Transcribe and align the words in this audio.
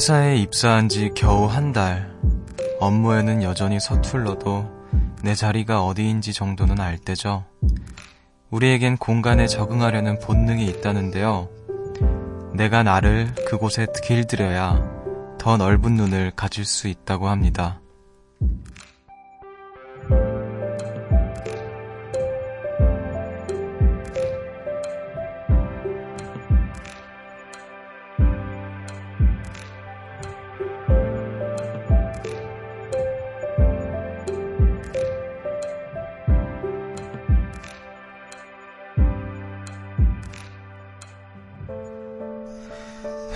회사에 0.00 0.36
입사한 0.36 0.88
지 0.88 1.10
겨우 1.14 1.44
한 1.44 1.74
달. 1.74 2.10
업무에는 2.80 3.42
여전히 3.42 3.78
서툴러도 3.78 4.64
내 5.22 5.34
자리가 5.34 5.84
어디인지 5.84 6.32
정도는 6.32 6.80
알 6.80 6.96
때죠. 6.96 7.44
우리에겐 8.48 8.96
공간에 8.96 9.46
적응하려는 9.46 10.18
본능이 10.20 10.64
있다는데요. 10.68 11.50
내가 12.54 12.82
나를 12.82 13.34
그곳에 13.46 13.86
길들여야 14.02 15.36
더 15.38 15.58
넓은 15.58 15.96
눈을 15.96 16.32
가질 16.34 16.64
수 16.64 16.88
있다고 16.88 17.28
합니다. 17.28 17.82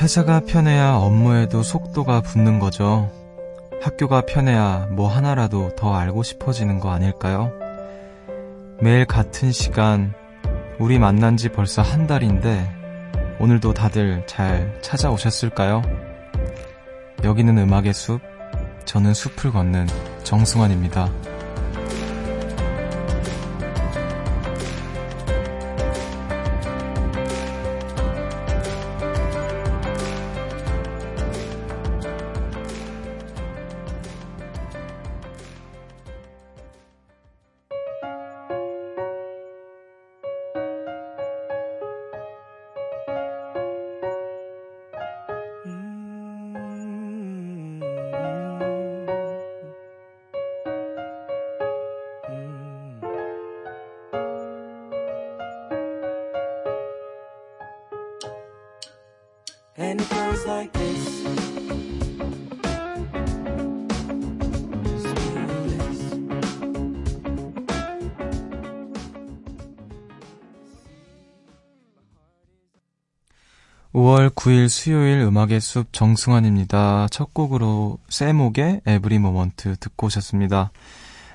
회사가 0.04 0.40
편해야 0.40 0.96
업무에도 0.96 1.62
속도가 1.62 2.20
붙는 2.20 2.58
거죠. 2.58 3.10
학교가 3.80 4.26
편해야 4.26 4.86
뭐 4.90 5.08
하나라도 5.08 5.74
더 5.76 5.94
알고 5.94 6.22
싶어지는 6.22 6.78
거 6.78 6.90
아닐까요? 6.90 7.50
매일 8.82 9.06
같은 9.06 9.50
시간, 9.50 10.12
우리 10.78 10.98
만난 10.98 11.38
지 11.38 11.48
벌써 11.48 11.80
한 11.80 12.06
달인데, 12.06 12.70
오늘도 13.40 13.72
다들 13.72 14.26
잘 14.26 14.78
찾아오셨을까요? 14.82 15.80
여기는 17.24 17.56
음악의 17.56 17.94
숲, 17.94 18.20
저는 18.84 19.14
숲을 19.14 19.52
걷는 19.52 19.86
정승환입니다. 20.22 21.08
5월 60.44 60.68
9일 74.34 74.68
수요일 74.68 75.20
음악의 75.20 75.62
숲 75.62 75.90
정승환입니다. 75.92 77.08
첫 77.10 77.32
곡으로 77.32 77.98
세목의 78.10 78.82
에브리 78.84 79.18
모먼트 79.20 79.76
듣고 79.76 80.08
오셨습니다. 80.08 80.72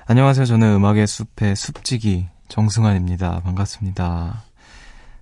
안녕하세요. 0.06 0.46
저는 0.46 0.76
음악의 0.76 1.08
숲의 1.08 1.56
숲지기 1.56 2.28
정승환입니다. 2.46 3.40
반갑습니다. 3.40 4.44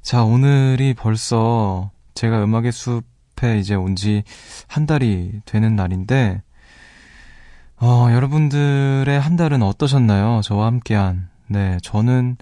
자, 0.02 0.24
오늘이 0.24 0.92
벌써 0.92 1.90
제가 2.12 2.44
음악의 2.44 2.72
숲 2.72 3.17
에 3.44 3.58
이제 3.58 3.74
온 3.74 3.94
지 3.94 4.22
한 4.68 4.86
달이 4.86 5.40
되는 5.44 5.76
날인데, 5.76 6.42
어, 7.80 8.08
여러분들의 8.10 9.20
한 9.20 9.36
달은 9.36 9.62
어떠셨나요? 9.62 10.40
저와 10.42 10.66
함께한. 10.66 11.28
네, 11.46 11.78
저는, 11.82 12.36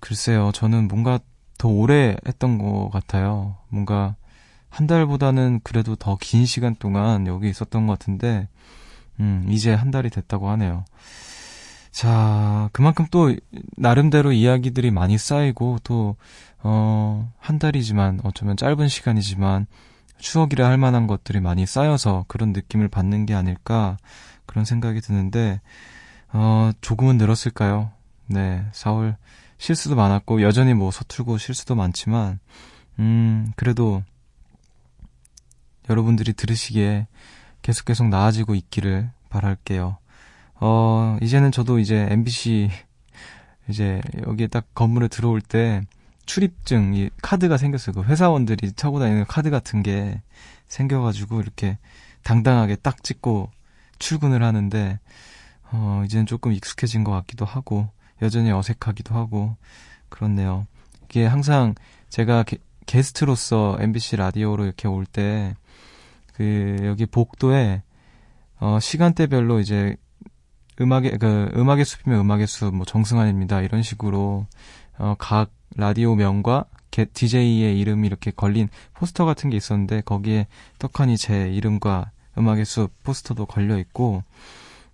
글쎄요, 0.00 0.52
저는 0.54 0.88
뭔가 0.88 1.18
더 1.58 1.68
오래 1.68 2.16
했던 2.26 2.58
것 2.58 2.90
같아요. 2.92 3.56
뭔가, 3.68 4.16
한 4.68 4.86
달보다는 4.86 5.60
그래도 5.64 5.94
더 5.96 6.16
긴 6.20 6.46
시간 6.46 6.74
동안 6.76 7.26
여기 7.26 7.48
있었던 7.48 7.86
것 7.86 7.98
같은데, 7.98 8.48
음, 9.20 9.46
이제 9.50 9.72
한 9.74 9.90
달이 9.90 10.10
됐다고 10.10 10.48
하네요. 10.50 10.84
자, 11.90 12.68
그만큼 12.72 13.06
또, 13.10 13.34
나름대로 13.76 14.32
이야기들이 14.32 14.90
많이 14.90 15.16
쌓이고, 15.18 15.78
또, 15.84 16.16
어, 16.62 17.32
한 17.38 17.58
달이지만 17.58 18.20
어쩌면 18.24 18.56
짧은 18.56 18.88
시간이지만 18.88 19.66
추억이라 20.24 20.66
할 20.66 20.78
만한 20.78 21.06
것들이 21.06 21.40
많이 21.40 21.66
쌓여서 21.66 22.24
그런 22.28 22.54
느낌을 22.54 22.88
받는 22.88 23.26
게 23.26 23.34
아닐까 23.34 23.98
그런 24.46 24.64
생각이 24.64 25.02
드는데 25.02 25.60
어, 26.32 26.70
조금은 26.80 27.18
늘었을까요? 27.18 27.92
네, 28.26 28.64
4월 28.72 29.16
실수도 29.58 29.96
많았고 29.96 30.40
여전히 30.40 30.72
뭐 30.72 30.90
서툴고 30.90 31.36
실수도 31.36 31.74
많지만 31.74 32.40
음, 33.00 33.52
그래도 33.54 34.02
여러분들이 35.90 36.32
들으시기에 36.32 37.06
계속 37.60 37.84
계속 37.84 38.08
나아지고 38.08 38.54
있기를 38.54 39.10
바랄게요. 39.28 39.98
어, 40.54 41.18
이제는 41.20 41.52
저도 41.52 41.78
이제 41.78 42.06
MBC 42.08 42.70
이제 43.68 44.00
여기에 44.26 44.46
딱 44.46 44.74
건물에 44.74 45.08
들어올 45.08 45.42
때 45.42 45.82
출입증 46.26 46.94
이 46.94 47.10
카드가 47.22 47.56
생겼어요. 47.56 47.94
그 47.94 48.02
회사원들이 48.04 48.72
차고 48.72 48.98
다니는 48.98 49.24
카드 49.26 49.50
같은 49.50 49.82
게 49.82 50.22
생겨가지고 50.68 51.40
이렇게 51.40 51.78
당당하게 52.22 52.76
딱 52.76 53.02
찍고 53.04 53.50
출근을 53.98 54.42
하는데 54.42 54.98
어 55.72 56.02
이제는 56.04 56.26
조금 56.26 56.52
익숙해진 56.52 57.04
것 57.04 57.12
같기도 57.12 57.44
하고 57.44 57.88
여전히 58.22 58.50
어색하기도 58.52 59.14
하고 59.14 59.56
그렇네요. 60.08 60.66
이게 61.04 61.26
항상 61.26 61.74
제가 62.10 62.44
게, 62.44 62.58
게스트로서 62.86 63.76
MBC 63.80 64.16
라디오로 64.16 64.64
이렇게 64.64 64.88
올 64.88 65.04
때 65.06 65.54
그 66.34 66.76
여기 66.82 67.06
복도에 67.06 67.82
어 68.60 68.78
시간대별로 68.80 69.60
이제 69.60 69.96
음악의 70.80 71.18
그 71.18 71.50
음악의 71.56 71.84
숲이면 71.84 72.20
음악의 72.20 72.46
숲 72.48 72.74
뭐 72.74 72.84
정승환입니다 72.84 73.60
이런 73.62 73.82
식으로 73.82 74.46
어각 74.98 75.50
라디오 75.76 76.14
명과 76.14 76.66
DJ의 76.90 77.78
이름이 77.80 78.06
이렇게 78.06 78.30
걸린 78.30 78.68
포스터 78.94 79.24
같은 79.24 79.50
게 79.50 79.56
있었는데 79.56 80.02
거기에 80.02 80.46
떡하니 80.78 81.16
제 81.16 81.50
이름과 81.50 82.10
음악의 82.38 82.64
숲 82.64 82.90
포스터도 83.02 83.46
걸려 83.46 83.78
있고 83.78 84.22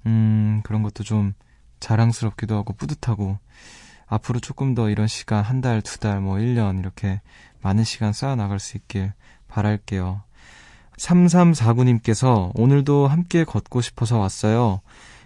음 0.06 0.62
그런 0.64 0.82
것도 0.82 1.04
좀 1.04 1.34
자랑스럽기도 1.78 2.56
하고 2.56 2.72
뿌듯하고 2.72 3.38
앞으로 4.06 4.40
조금 4.40 4.74
더 4.74 4.90
이런 4.90 5.06
시간 5.06 5.44
한 5.44 5.60
달, 5.60 5.82
두 5.82 5.98
달, 5.98 6.20
뭐 6.20 6.36
1년 6.36 6.80
이렇게 6.80 7.20
많은 7.62 7.84
시간 7.84 8.12
쌓아 8.12 8.34
나갈 8.34 8.58
수 8.58 8.76
있길 8.76 9.12
바랄게요. 9.48 10.22
3349님께서 10.96 12.50
오늘도 12.54 13.06
함께 13.06 13.44
걷고 13.44 13.80
싶어서 13.80 14.18
왔어요. 14.18 14.80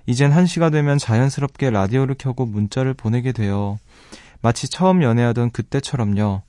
이젠 0.07 0.33
1시가 0.33 0.71
되면 0.71 0.99
자연스럽게 0.99 1.71
라디오를 1.71 2.15
켜고 2.17 2.47
문자를 2.47 2.95
보내게 2.95 3.33
돼요. 3.33 3.79
마치 4.45 4.69
처음 4.69 5.03
연애하던 5.03 5.53
그때처럼요. 5.53 6.43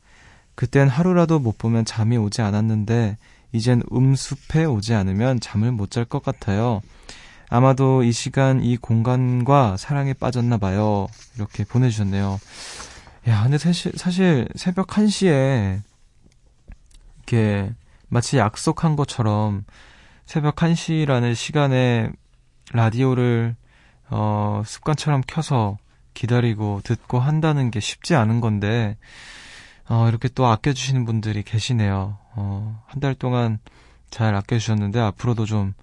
그땐 0.56 0.90
하루라도 0.90 1.40
못 1.40 1.58
보면 1.58 1.86
잠이 1.86 2.18
오지 2.18 2.42
않았는데 2.42 3.18
이젠 3.54 3.82
음숲에 3.90 4.66
오지 4.66 4.94
않으면 4.94 5.40
잠을 5.40 5.72
못 5.72 5.90
잘 5.92 6.04
것 6.04 6.22
같아요. 6.22 6.82
아마도 7.48 8.04
이 8.04 8.12
시간 8.12 8.62
이 8.62 8.76
공간과 8.76 9.78
사랑에 9.78 10.12
빠졌나 10.12 10.58
봐요. 10.58 11.08
이렇게 11.38 11.64
보내주셨네요. 11.64 12.38
야, 13.30 13.44
근데 13.44 13.58
사실, 13.58 13.94
사실 13.96 14.50
새벽 14.56 14.88
1시에 14.88 15.80
이렇게 17.20 17.72
마치 18.10 18.38
약속한 18.38 18.98
것처럼 18.98 19.64
새벽 20.26 20.58
1시라는 20.58 21.34
시간에 21.34 22.10
라디오를 22.74 23.56
어, 24.10 24.64
습관처럼 24.66 25.22
켜서 25.26 25.78
기다리고 26.16 26.82
듣고 26.84 27.20
한다는 27.20 27.70
게 27.70 27.80
쉽지 27.80 28.16
않은 28.16 28.42
건데, 28.42 28.98
어, 29.88 30.08
이렇게 30.10 30.28
또 30.30 30.48
아껴주시는 30.48 31.06
분들이 31.06 31.44
계시네요. 31.44 32.18
어, 32.36 32.84
한 32.88 33.00
달 33.00 33.14
동안 33.14 33.60
잘 34.10 34.34
아껴주셨는데, 34.34 35.00
앞으로도 35.00 35.46
좀 35.46 35.76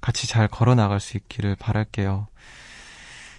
같이 0.00 0.26
잘 0.26 0.48
걸어 0.48 0.74
나갈 0.74 0.98
수 1.00 1.18
있기를 1.18 1.56
바랄게요. 1.56 2.28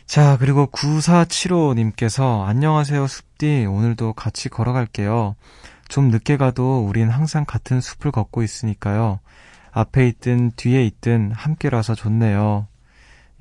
자, 0.06 0.38
그리고 0.38 0.68
9475님께서, 0.68 2.45
안녕하세요, 2.45 3.07
숲디. 3.07 3.65
오늘도 3.65 4.13
같이 4.13 4.50
걸어갈게요. 4.50 5.36
좀 5.88 6.09
늦게 6.09 6.38
가도 6.38 6.86
우린 6.86 7.09
항상 7.09 7.45
같은 7.45 7.81
숲을 7.81 8.12
걷고 8.12 8.44
있으니까요. 8.44 9.19
앞에 9.71 10.07
있든 10.09 10.51
뒤에 10.56 10.86
있든 10.86 11.31
함께라서 11.31 11.95
좋네요. 11.95 12.68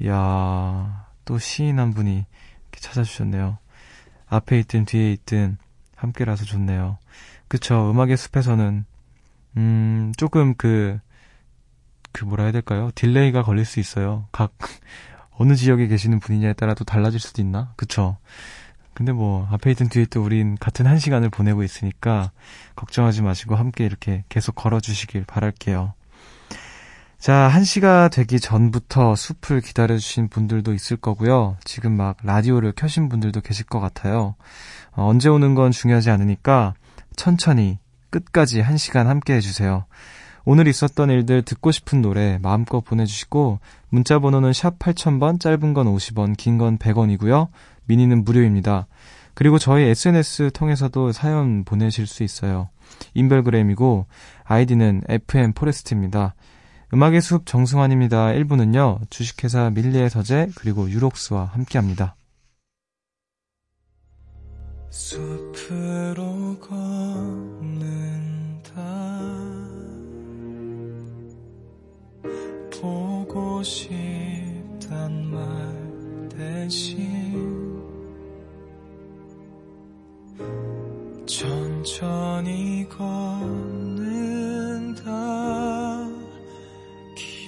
이야, 0.01 1.07
또 1.25 1.39
시인 1.39 1.79
한 1.79 1.93
분이 1.93 2.25
찾아주셨네요. 2.79 3.59
앞에 4.29 4.59
있든 4.61 4.85
뒤에 4.85 5.13
있든 5.13 5.59
함께라서 5.97 6.45
좋네요. 6.45 6.99
그쵸. 7.49 7.91
음악의 7.91 8.17
숲에서는, 8.17 8.85
음, 9.57 10.13
조금 10.17 10.55
그, 10.55 10.99
그 12.13 12.25
뭐라 12.25 12.45
해야 12.45 12.53
될까요? 12.53 12.91
delay가 12.95 13.43
걸릴 13.43 13.65
수 13.65 13.81
있어요. 13.81 14.29
각, 14.31 14.53
어느 15.33 15.55
지역에 15.55 15.89
계시는 15.89 16.21
분이냐에 16.21 16.53
따라 16.53 16.75
또 16.75 16.85
달라질 16.85 17.19
수도 17.19 17.43
있나? 17.43 17.73
그쵸. 17.77 18.19
근데 18.95 19.13
뭐, 19.13 19.49
앞에 19.51 19.71
있든 19.73 19.89
뒤에 19.89 20.03
있든 20.05 20.21
우린 20.21 20.57
같은 20.57 20.87
한 20.87 20.99
시간을 20.99 21.31
보내고 21.31 21.63
있으니까, 21.63 22.31
걱정하지 22.77 23.23
마시고 23.23 23.57
함께 23.57 23.85
이렇게 23.85 24.25
계속 24.29 24.55
걸어주시길 24.55 25.25
바랄게요. 25.25 25.95
자, 27.21 27.51
1시가 27.55 28.11
되기 28.11 28.41
전부터 28.41 29.15
숲을 29.15 29.61
기다려주신 29.61 30.29
분들도 30.29 30.73
있을 30.73 30.97
거고요. 30.97 31.59
지금 31.65 31.95
막 31.95 32.17
라디오를 32.23 32.73
켜신 32.73 33.11
분들도 33.11 33.43
계실 33.43 33.67
것 33.67 33.79
같아요. 33.79 34.37
어, 34.93 35.07
언제 35.07 35.29
오는 35.29 35.55
건 35.55 35.71
중요하지 35.71 36.09
않으니까 36.11 36.73
천천히 37.17 37.79
끝까지 38.09 38.63
1시간 38.63 39.05
함께 39.05 39.35
해주세요. 39.35 39.85
오늘 40.47 40.67
있었던 40.67 41.11
일들 41.11 41.43
듣고 41.43 41.71
싶은 41.71 42.01
노래 42.01 42.39
마음껏 42.41 42.81
보내주시고 42.81 43.61
문자 43.91 44.19
번호는 44.19 44.55
샵 44.55 44.79
8000번, 44.79 45.39
짧은 45.39 45.75
건 45.75 45.87
50원, 45.95 46.39
긴 46.39 46.57
건 46.57 46.79
100원이고요. 46.79 47.49
미니는 47.85 48.25
무료입니다. 48.25 48.87
그리고 49.35 49.59
저희 49.59 49.85
SNS 49.85 50.53
통해서도 50.55 51.13
사연 51.13 51.65
보내실 51.65 52.07
수 52.07 52.23
있어요. 52.23 52.71
인별그램이고 53.13 54.07
아이디는 54.45 55.03
FM 55.07 55.53
포레스트입니다. 55.53 56.35
음악의 56.93 57.21
숲 57.21 57.47
정승환입니다. 57.47 58.33
1부는요, 58.33 59.09
주식회사 59.11 59.71
밀리의 59.71 60.11
서재, 60.11 60.51
그리고 60.57 60.91
유록스와 60.91 61.45
함께 61.45 61.79
합니다. 61.79 62.17
숲으로 64.91 66.59
걷는다. 66.59 66.81
보고 72.81 73.63
싶단 73.63 75.31
말 75.31 76.29
대신 76.29 77.81
천천히 81.25 82.85
걷 82.89 83.90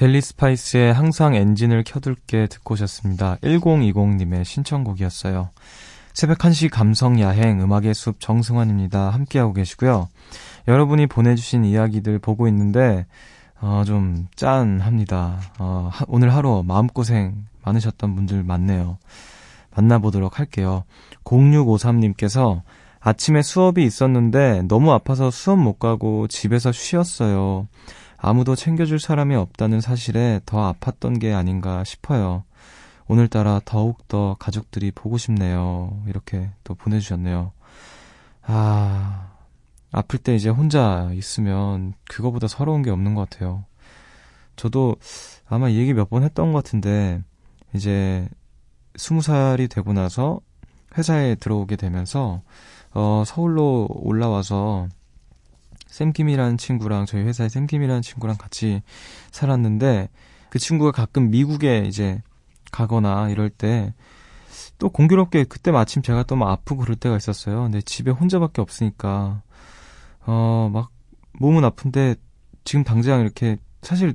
델리 0.00 0.22
스파이스의 0.22 0.94
항상 0.94 1.34
엔진을 1.34 1.84
켜둘게 1.84 2.46
듣고 2.46 2.72
오셨습니다. 2.72 3.36
1020님의 3.42 4.46
신청곡이었어요. 4.46 5.50
새벽 6.14 6.38
1시 6.38 6.70
감성 6.70 7.20
야행 7.20 7.60
음악의 7.60 7.92
숲 7.92 8.18
정승환입니다. 8.18 9.10
함께하고 9.10 9.52
계시고요. 9.52 10.08
여러분이 10.68 11.06
보내주신 11.06 11.66
이야기들 11.66 12.18
보고 12.18 12.48
있는데 12.48 13.04
어, 13.60 13.82
좀 13.84 14.26
짠합니다. 14.36 15.38
어, 15.58 15.90
하, 15.92 16.06
오늘 16.08 16.34
하루 16.34 16.64
마음고생 16.66 17.44
많으셨던 17.66 18.14
분들 18.14 18.42
많네요. 18.42 18.96
만나보도록 19.76 20.38
할게요. 20.38 20.84
0653님께서 21.24 22.62
아침에 23.00 23.42
수업이 23.42 23.84
있었는데 23.84 24.62
너무 24.66 24.92
아파서 24.92 25.30
수업 25.30 25.58
못 25.58 25.78
가고 25.78 26.26
집에서 26.26 26.72
쉬었어요. 26.72 27.66
아무도 28.22 28.54
챙겨줄 28.54 29.00
사람이 29.00 29.34
없다는 29.34 29.80
사실에 29.80 30.40
더 30.44 30.72
아팠던 30.72 31.20
게 31.20 31.32
아닌가 31.32 31.84
싶어요. 31.84 32.44
오늘따라 33.08 33.60
더욱더 33.64 34.36
가족들이 34.38 34.90
보고 34.92 35.16
싶네요. 35.18 36.02
이렇게 36.06 36.50
또 36.62 36.74
보내주셨네요. 36.74 37.52
아, 38.42 39.30
아플 39.90 40.18
때 40.18 40.34
이제 40.34 40.48
혼자 40.48 41.10
있으면 41.14 41.94
그거보다 42.08 42.46
서러운 42.46 42.82
게 42.82 42.90
없는 42.90 43.14
것 43.14 43.28
같아요. 43.28 43.64
저도 44.56 44.96
아마 45.48 45.68
이 45.68 45.78
얘기 45.78 45.94
몇 45.94 46.10
번 46.10 46.22
했던 46.22 46.52
것 46.52 46.62
같은데, 46.62 47.22
이제 47.74 48.28
스무 48.96 49.22
살이 49.22 49.66
되고 49.68 49.92
나서 49.92 50.40
회사에 50.96 51.36
들어오게 51.36 51.76
되면서, 51.76 52.42
어, 52.92 53.22
서울로 53.26 53.88
올라와서 53.90 54.88
샘김이라는 55.90 56.56
친구랑 56.58 57.06
저희 57.06 57.22
회사에 57.22 57.48
샘김이라는 57.48 58.02
친구랑 58.02 58.36
같이 58.36 58.82
살았는데 59.32 60.08
그 60.48 60.58
친구가 60.58 60.92
가끔 60.92 61.30
미국에 61.30 61.84
이제 61.86 62.22
가거나 62.72 63.28
이럴 63.30 63.50
때 63.50 63.92
또 64.78 64.88
공교롭게 64.88 65.44
그때 65.44 65.70
마침 65.70 66.02
제가 66.02 66.24
또 66.24 66.36
막 66.36 66.50
아프고 66.50 66.82
그럴 66.82 66.96
때가 66.96 67.16
있었어요. 67.16 67.62
근데 67.62 67.80
집에 67.82 68.10
혼자밖에 68.10 68.60
없으니까 68.62 69.42
어 70.26 70.70
막 70.72 70.90
몸은 71.34 71.64
아픈데 71.64 72.16
지금 72.64 72.84
당장 72.84 73.20
이렇게 73.20 73.56
사실 73.82 74.14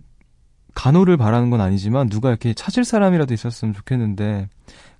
간호를 0.75 1.17
바라는 1.17 1.49
건 1.49 1.61
아니지만 1.61 2.09
누가 2.09 2.29
이렇게 2.29 2.53
찾을 2.53 2.85
사람이라도 2.85 3.33
있었으면 3.33 3.73
좋겠는데 3.73 4.49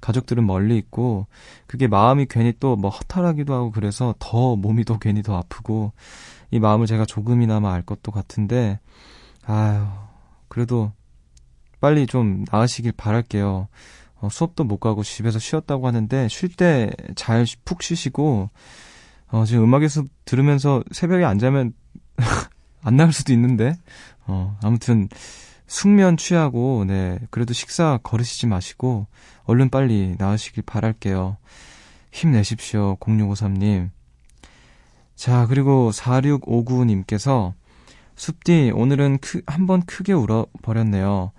가족들은 0.01 0.45
멀리 0.45 0.77
있고 0.77 1.27
그게 1.67 1.87
마음이 1.87 2.25
괜히 2.29 2.53
또 2.59 2.75
뭐 2.75 2.89
허탈하기도 2.89 3.53
하고 3.53 3.71
그래서 3.71 4.15
더 4.19 4.55
몸이 4.55 4.85
더 4.85 4.97
괜히 4.97 5.21
더 5.21 5.37
아프고 5.37 5.93
이 6.51 6.59
마음을 6.59 6.87
제가 6.87 7.05
조금이나마 7.05 7.73
알 7.73 7.81
것도 7.81 8.11
같은데, 8.11 8.79
아유, 9.45 9.85
그래도 10.47 10.91
빨리 11.81 12.07
좀 12.07 12.45
나으시길 12.51 12.93
바랄게요. 12.93 13.67
어, 14.21 14.29
수업도 14.31 14.63
못 14.63 14.77
가고 14.79 15.03
집에서 15.03 15.39
쉬었다고 15.39 15.87
하는데, 15.87 16.27
쉴 16.29 16.55
때 16.55 16.91
잘 17.15 17.45
푹 17.65 17.83
쉬시고, 17.83 18.49
어, 19.29 19.45
지금 19.45 19.63
음악의 19.63 19.89
숲 19.89 20.09
들으면서 20.25 20.83
새벽에 20.91 21.25
안 21.25 21.39
자면 21.39 21.73
안 22.83 22.95
나올 22.95 23.11
수도 23.11 23.33
있는데, 23.33 23.75
어, 24.27 24.57
아무튼, 24.63 25.09
숙면 25.67 26.17
취하고, 26.17 26.85
네, 26.85 27.19
그래도 27.31 27.53
식사 27.53 27.99
거르시지 28.03 28.47
마시고, 28.47 29.07
얼른 29.45 29.69
빨리 29.69 30.15
나으시길 30.17 30.63
바랄게요. 30.63 31.37
힘내십시오, 32.11 32.97
0653님. 32.99 33.89
자, 35.15 35.45
그리고 35.47 35.91
4659님께서 35.91 37.53
숲디 38.15 38.71
오늘은 38.73 39.19
크, 39.19 39.41
한번 39.47 39.81
크게 39.85 40.13
울어버렸네요. 40.13 41.31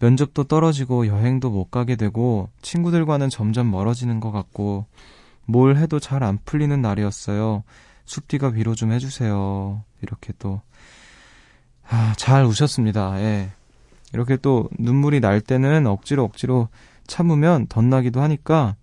면접도 0.00 0.44
떨어지고 0.44 1.06
여행도 1.06 1.50
못 1.50 1.70
가게 1.70 1.96
되고 1.96 2.48
친구들과는 2.62 3.30
점점 3.30 3.70
멀어지는 3.70 4.20
것 4.20 4.30
같고 4.30 4.86
뭘 5.44 5.76
해도 5.76 5.98
잘 5.98 6.22
안 6.22 6.38
풀리는 6.44 6.80
날이었어요. 6.80 7.64
숲디가 8.04 8.48
위로 8.48 8.74
좀 8.74 8.92
해주세요. 8.92 9.82
이렇게 10.02 10.32
또, 10.38 10.60
아, 11.88 12.14
잘 12.16 12.44
우셨습니다. 12.44 13.20
예. 13.20 13.50
이렇게 14.12 14.36
또 14.36 14.68
눈물이 14.78 15.20
날 15.20 15.40
때는 15.40 15.86
억지로 15.86 16.24
억지로 16.24 16.68
참으면 17.06 17.66
덧나기도 17.68 18.20
하니까 18.20 18.76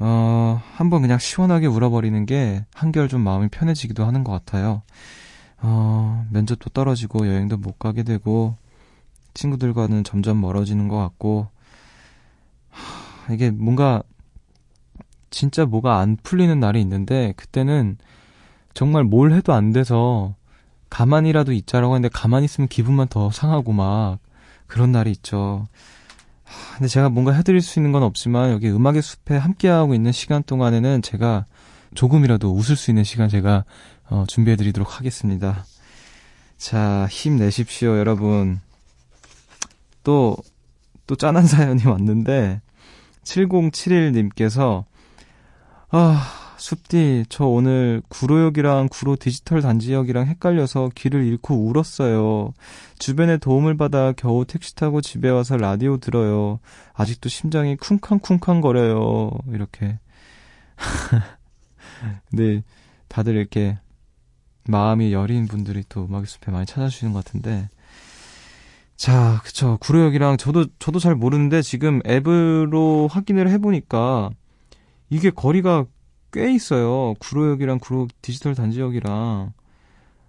어, 0.00 0.60
한번 0.74 1.02
그냥 1.02 1.18
시원하게 1.18 1.66
울어버리는 1.66 2.26
게 2.26 2.64
한결 2.72 3.08
좀 3.08 3.22
마음이 3.22 3.48
편해지기도 3.48 4.04
하는 4.04 4.22
것 4.22 4.32
같아요. 4.32 4.82
어, 5.60 6.26
면접도 6.30 6.70
떨어지고 6.70 7.26
여행도 7.26 7.56
못 7.56 7.78
가게 7.78 8.04
되고 8.04 8.56
친구들과는 9.34 10.04
점점 10.04 10.40
멀어지는 10.40 10.88
것 10.88 10.96
같고 10.98 11.48
하, 12.70 13.32
이게 13.34 13.50
뭔가 13.50 14.02
진짜 15.30 15.66
뭐가 15.66 15.98
안 15.98 16.16
풀리는 16.22 16.58
날이 16.58 16.80
있는데 16.80 17.34
그때는 17.36 17.98
정말 18.72 19.04
뭘 19.04 19.32
해도 19.32 19.52
안 19.52 19.72
돼서 19.72 20.34
가만히라도 20.90 21.52
있자라고 21.52 21.94
하는데 21.94 22.08
가만히 22.08 22.44
있으면 22.46 22.68
기분만 22.68 23.08
더 23.08 23.30
상하고 23.30 23.72
막 23.72 24.18
그런 24.66 24.92
날이 24.92 25.10
있죠. 25.10 25.66
근데 26.76 26.88
제가 26.88 27.08
뭔가 27.08 27.32
해드릴 27.32 27.60
수 27.60 27.78
있는 27.78 27.92
건 27.92 28.02
없지만 28.02 28.50
여기 28.52 28.70
음악의 28.70 29.02
숲에 29.02 29.36
함께하고 29.36 29.94
있는 29.94 30.12
시간 30.12 30.42
동안에는 30.42 31.02
제가 31.02 31.46
조금이라도 31.94 32.52
웃을 32.52 32.76
수 32.76 32.90
있는 32.90 33.04
시간 33.04 33.28
제가 33.28 33.64
어, 34.10 34.24
준비해 34.26 34.56
드리도록 34.56 34.98
하겠습니다. 34.98 35.64
자, 36.56 37.06
힘내십시오, 37.10 37.98
여러분. 37.98 38.60
또, 40.02 40.36
또 41.06 41.14
짠한 41.14 41.46
사연이 41.46 41.86
왔는데, 41.86 42.60
7071님께서, 43.22 44.84
아, 45.90 46.37
숲디, 46.58 47.26
저 47.28 47.46
오늘 47.46 48.02
구로역이랑 48.08 48.88
구로 48.90 49.16
디지털 49.16 49.62
단지역이랑 49.62 50.26
헷갈려서 50.26 50.90
길을 50.94 51.24
잃고 51.24 51.54
울었어요. 51.54 52.52
주변에 52.98 53.38
도움을 53.38 53.76
받아 53.76 54.12
겨우 54.12 54.44
택시 54.44 54.74
타고 54.74 55.00
집에 55.00 55.28
와서 55.28 55.56
라디오 55.56 55.98
들어요. 55.98 56.58
아직도 56.94 57.28
심장이 57.28 57.76
쿵쾅쿵쾅 57.76 58.60
거려요. 58.60 59.30
이렇게. 59.52 59.98
근데 62.30 62.62
다들 63.08 63.36
이렇게 63.36 63.78
마음이 64.68 65.12
여린 65.12 65.46
분들이 65.46 65.84
또 65.88 66.04
음악의 66.04 66.26
숲에 66.26 66.50
많이 66.50 66.66
찾아주시는 66.66 67.12
것 67.12 67.24
같은데. 67.24 67.68
자, 68.96 69.40
그쵸. 69.44 69.78
구로역이랑 69.80 70.36
저도, 70.36 70.66
저도 70.80 70.98
잘 70.98 71.14
모르는데 71.14 71.62
지금 71.62 72.00
앱으로 72.04 73.08
확인을 73.08 73.48
해보니까 73.48 74.30
이게 75.08 75.30
거리가 75.30 75.86
꽤 76.32 76.52
있어요. 76.52 77.14
구로역이랑 77.20 77.78
구로 77.80 78.08
디지털 78.22 78.54
단지역이랑. 78.54 79.52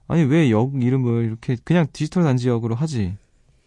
아니, 0.07 0.23
왜 0.23 0.49
역 0.49 0.81
이름을 0.81 1.25
이렇게 1.25 1.57
그냥 1.63 1.87
디지털 1.93 2.23
단지역으로 2.23 2.75
하지? 2.75 3.15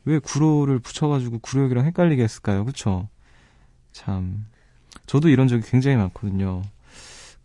왜 0.04 0.18
구로를 0.18 0.78
붙여가지고 0.80 1.38
구로역이랑 1.40 1.84
헷갈리게 1.86 2.22
했을까요? 2.22 2.64
그쵸? 2.64 3.08
참. 3.92 4.46
저도 5.06 5.28
이런 5.28 5.46
적이 5.48 5.62
굉장히 5.68 5.96
많거든요. 5.96 6.62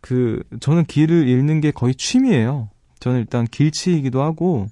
그, 0.02 0.42
저는 0.60 0.86
길을 0.86 1.28
잃는 1.28 1.60
게 1.62 1.72
거의 1.72 1.94
취미예요. 1.94 2.70
저는 3.00 3.20
일단 3.20 3.46
길치이기도 3.46 4.22
하고, 4.24 4.68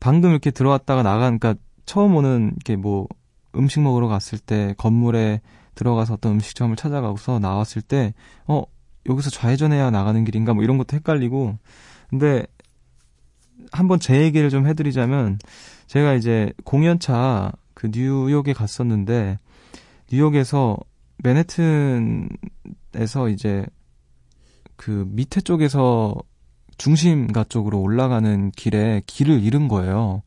방금 0.00 0.30
이렇게 0.30 0.50
들어왔다가 0.50 1.02
나간, 1.02 1.38
그니까 1.38 1.60
처음 1.84 2.14
오는 2.16 2.54
게 2.64 2.76
뭐, 2.76 3.08
음식 3.54 3.80
먹으러 3.80 4.08
갔을 4.08 4.38
때 4.38 4.74
건물에 4.78 5.40
들어가서 5.76 6.14
어떤 6.14 6.32
음식점을 6.32 6.74
찾아가고서 6.74 7.38
나왔을 7.38 7.82
때, 7.82 8.12
어, 8.48 8.64
여기서 9.08 9.30
좌회전해야 9.30 9.90
나가는 9.90 10.24
길인가 10.24 10.52
뭐 10.52 10.64
이런 10.64 10.78
것도 10.78 10.96
헷갈리고, 10.96 11.56
근데 12.10 12.44
한번 13.70 14.00
제 14.00 14.22
얘기를 14.22 14.50
좀 14.50 14.66
해드리자면, 14.66 15.38
제가 15.86 16.14
이제 16.14 16.52
공연차 16.64 17.52
그 17.74 17.90
뉴욕에 17.92 18.52
갔었는데, 18.52 19.38
뉴욕에서 20.10 20.76
맨해튼에서 21.18 22.28
이제 23.30 23.64
그 24.76 25.06
밑에 25.08 25.40
쪽에서 25.40 26.16
중심가 26.78 27.44
쪽으로 27.44 27.80
올라가는 27.80 28.50
길에 28.52 29.02
길을 29.06 29.42
잃은 29.42 29.68
거예요. 29.68 30.22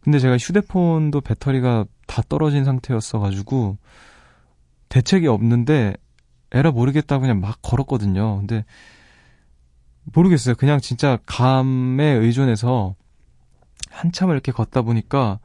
근데 0.00 0.18
제가 0.18 0.36
휴대폰도 0.38 1.20
배터리가 1.20 1.84
다 2.06 2.22
떨어진 2.28 2.64
상태였어가지고 2.64 3.76
대책이 4.88 5.26
없는데 5.26 5.94
에라 6.52 6.70
모르겠다고 6.70 7.22
그냥 7.22 7.40
막 7.40 7.58
걸었거든요. 7.62 8.38
근데 8.38 8.64
모르겠어요. 10.04 10.54
그냥 10.54 10.80
진짜 10.80 11.18
감에 11.26 12.04
의존해서 12.04 12.94
한참을 13.90 14.34
이렇게 14.34 14.52
걷다 14.52 14.82
보니까 14.82 15.40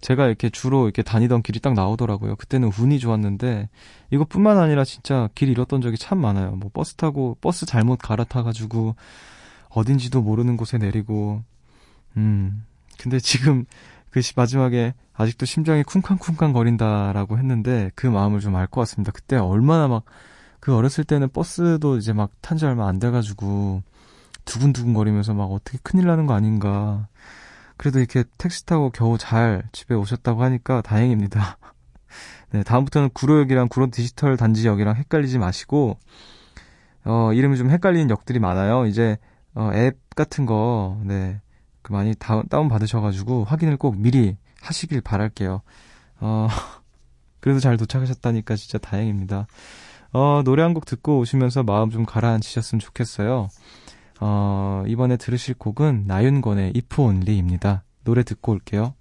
제가 0.00 0.26
이렇게 0.26 0.48
주로 0.48 0.84
이렇게 0.84 1.02
다니던 1.02 1.42
길이 1.42 1.60
딱 1.60 1.74
나오더라고요. 1.74 2.36
그때는 2.36 2.70
운이 2.76 2.98
좋았는데 2.98 3.68
이것뿐만 4.10 4.58
아니라 4.58 4.84
진짜 4.84 5.28
길 5.34 5.50
잃었던 5.50 5.80
적이 5.82 5.98
참 5.98 6.18
많아요. 6.18 6.52
뭐 6.52 6.70
버스 6.72 6.94
타고 6.94 7.36
버스 7.40 7.66
잘못 7.66 7.96
갈아타가지고 7.96 8.96
어딘지도 9.68 10.22
모르는 10.22 10.56
곳에 10.56 10.78
내리고 10.78 11.42
음 12.16 12.64
근데 12.98 13.20
지금 13.20 13.66
그 14.10 14.20
마지막에 14.36 14.94
아직도 15.14 15.46
심장이 15.46 15.82
쿵쾅쿵쾅 15.84 16.52
거린다라고 16.52 17.38
했는데 17.38 17.90
그 17.94 18.06
마음을 18.06 18.40
좀 18.40 18.56
알 18.56 18.66
것 18.66 18.80
같습니다. 18.82 19.12
그때 19.12 19.36
얼마나 19.36 19.88
막 19.88 20.04
그 20.60 20.76
어렸을 20.76 21.04
때는 21.04 21.30
버스도 21.30 21.96
이제 21.96 22.12
막 22.12 22.30
탄 22.42 22.58
지 22.58 22.66
얼마 22.66 22.86
안 22.86 22.98
돼가지고 22.98 23.82
두근두근 24.44 24.92
거리면서 24.94 25.34
막 25.34 25.44
어떻게 25.46 25.78
큰일 25.82 26.06
나는 26.06 26.26
거 26.26 26.34
아닌가. 26.34 27.08
그래도 27.76 27.98
이렇게 27.98 28.24
택시 28.36 28.66
타고 28.66 28.90
겨우 28.90 29.16
잘 29.18 29.62
집에 29.72 29.94
오셨다고 29.94 30.42
하니까 30.42 30.82
다행입니다. 30.82 31.56
네, 32.52 32.62
다음부터는 32.62 33.10
구로역이랑 33.14 33.68
구로 33.68 33.90
디지털 33.90 34.36
단지역이랑 34.36 34.96
헷갈리지 34.96 35.38
마시고, 35.38 35.98
어, 37.04 37.32
이름이 37.32 37.56
좀 37.56 37.70
헷갈리는 37.70 38.10
역들이 38.10 38.38
많아요. 38.38 38.86
이제, 38.86 39.16
어, 39.54 39.70
앱 39.72 39.98
같은 40.14 40.44
거, 40.46 41.00
네, 41.04 41.40
그 41.40 41.49
많이 41.88 42.14
다운, 42.14 42.46
다운 42.48 42.68
받으셔가지고 42.68 43.44
확인을 43.44 43.76
꼭 43.76 43.96
미리 43.96 44.36
하시길 44.60 45.00
바랄게요. 45.00 45.62
어, 46.20 46.48
그래도 47.40 47.60
잘 47.60 47.76
도착하셨다니까 47.76 48.56
진짜 48.56 48.78
다행입니다. 48.78 49.46
어, 50.12 50.42
노래 50.44 50.62
한 50.62 50.74
곡 50.74 50.84
듣고 50.86 51.18
오시면서 51.18 51.62
마음 51.62 51.90
좀 51.90 52.04
가라앉히셨으면 52.04 52.80
좋겠어요. 52.80 53.48
어, 54.20 54.82
이번에 54.86 55.16
들으실 55.16 55.54
곡은 55.54 56.04
나윤권의 56.06 56.72
If 56.76 57.00
Only입니다. 57.00 57.84
노래 58.04 58.22
듣고 58.22 58.52
올게요. 58.52 58.94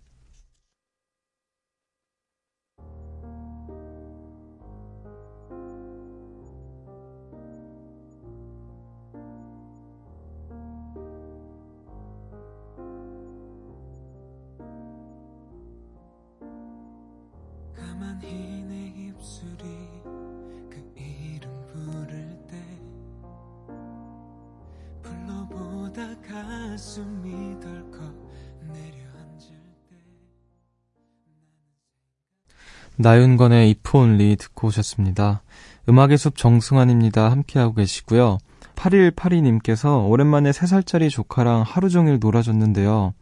나윤건의 33.02 33.70
If 33.70 33.98
Only 33.98 34.36
듣고 34.36 34.68
오셨습니다. 34.68 35.42
음악의 35.88 36.18
숲 36.18 36.36
정승환입니다. 36.36 37.32
함께하고 37.32 37.74
계시고요. 37.76 38.40
8182님께서 38.76 40.06
오랜만에 40.10 40.52
3살짜리 40.52 41.10
조카랑 41.10 41.64
하루 41.66 41.90
종일 41.90 42.20
놀아줬는데요. 42.20 43.14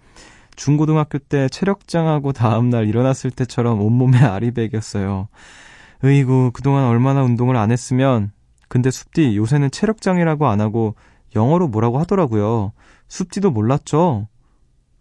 중고등학교 0.57 1.17
때 1.17 1.47
체력장하고 1.47 2.33
다음날 2.33 2.87
일어났을 2.87 3.31
때처럼 3.31 3.81
온몸에 3.81 4.17
알이 4.17 4.51
배겼어요. 4.51 5.29
으이구, 6.03 6.51
그동안 6.53 6.83
얼마나 6.85 7.23
운동을 7.23 7.55
안 7.55 7.71
했으면. 7.71 8.31
근데 8.67 8.91
숲디, 8.91 9.37
요새는 9.37 9.71
체력장이라고 9.71 10.47
안 10.47 10.59
하고 10.59 10.95
영어로 11.33 11.69
뭐라고 11.69 11.99
하더라고요. 11.99 12.73
숲디도 13.07 13.51
몰랐죠? 13.51 14.27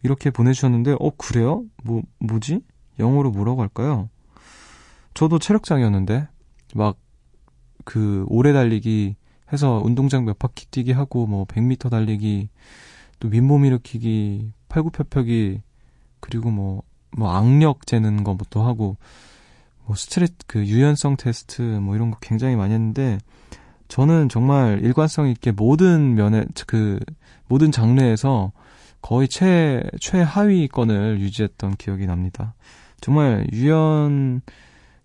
이렇게 0.05 0.31
보내주셨는데, 0.31 0.97
어, 1.01 1.11
그래요? 1.17 1.65
뭐, 1.83 2.03
뭐지? 2.21 2.61
영어로 3.01 3.33
뭐라고 3.33 3.63
할까요? 3.63 4.09
저도 5.15 5.41
체력장이었는데 5.41 6.29
막 6.77 6.97
그 7.87 8.27
오래 8.29 8.53
달리기 8.53 9.15
해서 9.53 9.81
운동장 9.83 10.25
몇 10.25 10.39
바퀴 10.39 10.67
뛰기 10.67 10.93
하고 10.93 11.27
뭐 11.27 11.47
100m 11.47 11.89
달리기 11.89 12.51
또 13.21 13.29
윗몸 13.29 13.65
일으키기 13.65 14.53
팔굽혀펴기 14.69 15.63
그리고 16.21 16.51
뭐뭐 16.51 16.83
뭐 17.17 17.31
악력 17.33 17.87
재는 17.87 18.25
것도 18.25 18.63
하고 18.63 18.97
뭐 19.85 19.97
스트레스 19.97 20.35
그 20.47 20.65
유연성 20.65 21.17
테스트 21.17 21.63
뭐 21.63 21.95
이런 21.95 22.11
거 22.11 22.19
굉장히 22.21 22.57
많이 22.57 22.75
했는데 22.75 23.19
저는 23.89 24.29
정말 24.29 24.81
일관성 24.83 25.29
있게 25.29 25.53
모든 25.53 26.15
면에 26.15 26.45
그 26.67 26.99
모든 27.47 27.71
장르에서 27.71 28.53
거의 29.01 29.29
최 29.29 29.83
최하위권을 30.01 31.21
유지했던 31.21 31.77
기억이 31.77 32.07
납니다. 32.07 32.55
정말 33.01 33.47
유연 33.53 34.43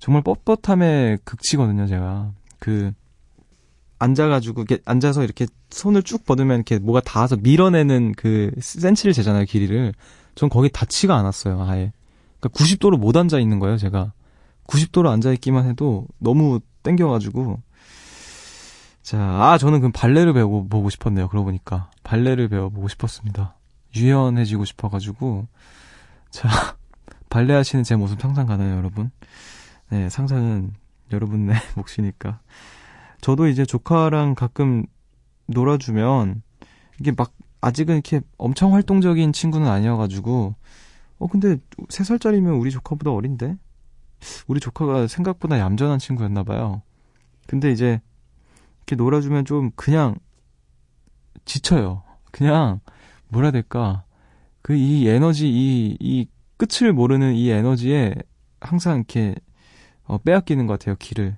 정말 0.02 0.24
뻣뻣함의 0.24 1.20
극치거든요, 1.24 1.86
제가. 1.86 2.32
그, 2.58 2.92
앉아가지고, 4.02 4.62
이렇게 4.62 4.82
앉아서 4.86 5.24
이렇게 5.24 5.48
손을 5.70 6.04
쭉 6.04 6.26
뻗으면 6.26 6.58
이렇게 6.58 6.80
뭐가 6.80 7.02
닿아서 7.02 7.38
밀어내는 7.38 8.14
그 8.18 8.52
센치를 8.60 9.14
재잖아요, 9.14 9.46
길이를. 9.46 9.94
전 10.36 10.50
거기 10.50 10.70
닿지가 10.70 11.16
않았어요, 11.16 11.62
아예. 11.64 11.92
그러니까 12.40 12.58
90도로 12.58 12.98
못 12.98 13.16
앉아 13.16 13.40
있는 13.40 13.60
거예요, 13.60 13.78
제가. 13.78 14.14
90도로 14.68 15.10
앉아 15.10 15.32
있기만 15.34 15.68
해도 15.68 16.08
너무 16.20 16.60
땡겨가지고. 16.84 17.62
자, 19.04 19.20
아, 19.20 19.58
저는 19.58 19.82
그 19.82 19.92
발레를 19.92 20.34
배워보고 20.34 20.90
싶었네요, 20.90 21.28
그러고 21.28 21.46
보니까. 21.46 21.90
발레를 22.04 22.48
배워보고 22.50 22.88
싶었습니다. 22.88 23.56
유연해지고 23.96 24.66
싶어가지고. 24.66 25.48
자, 26.30 26.50
발레 27.30 27.54
하시는 27.54 27.84
제 27.84 27.96
모습 27.96 28.22
상상 28.22 28.46
가나요, 28.46 28.78
여러분? 28.78 29.12
네, 29.90 30.10
상상은 30.10 30.74
여러분의 31.12 31.56
몫이니까. 31.76 32.40
저도 33.22 33.48
이제 33.48 33.66
조카랑 33.66 34.36
가끔 34.36 34.86
놀아주면 35.48 36.42
이게 37.00 37.12
막 37.12 37.34
아직은 37.62 37.96
이렇게 37.96 38.22
엄청 38.38 38.74
활동적인 38.74 39.34
친구는 39.34 39.68
아니어가지고 39.68 40.56
어 41.20 41.28
근데 41.28 41.58
3살짜리면 41.90 42.60
우리 42.60 42.72
조카보다 42.72 43.12
어린데? 43.12 43.56
우리 44.48 44.60
조카가 44.60 45.08
생각보다 45.08 45.60
얌전한 45.60 46.00
친구였나 46.00 46.44
봐요. 46.44 46.82
근데 47.48 47.72
이제 47.72 48.02
이렇게 48.80 48.96
놀아주면 48.96 49.46
좀 49.46 49.72
그냥 49.76 50.16
지쳐요. 51.46 52.04
그냥 52.32 52.80
뭐라 53.30 53.48
해야 53.48 53.52
될까? 53.52 54.04
그 54.62 54.76
이 54.76 55.08
에너지 55.08 55.50
이이 55.50 56.28
끝을 56.58 56.94
모르는 56.94 57.34
이 57.36 57.50
에너지에 57.50 58.16
항상 58.60 58.98
이렇게 58.98 59.36
어, 60.04 60.18
빼앗기는 60.20 60.68
것 60.68 60.80
같아요. 60.80 60.96
길을. 61.00 61.38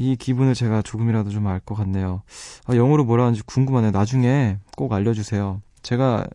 이 0.00 0.16
기분을 0.16 0.54
제가 0.54 0.80
조금이라도 0.82 1.28
좀 1.30 1.46
알 1.46 1.60
것 1.60 1.74
같네요. 1.74 2.22
아, 2.66 2.74
영어로 2.74 3.04
뭐라 3.04 3.24
하는지 3.24 3.42
궁금하네요. 3.42 3.90
나중에 3.90 4.58
꼭 4.76 4.92
알려주세요. 4.94 5.60
제가 5.82 6.26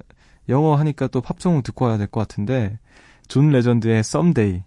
영어 0.50 0.76
하니까 0.76 1.08
또 1.08 1.22
팝송 1.22 1.64
듣고 1.64 1.86
와야 1.86 1.98
될 1.98 2.08
것 2.08 2.20
같은데 2.22 2.78
존 3.28 3.50
레전드의 3.50 4.00
Someday 4.00 4.64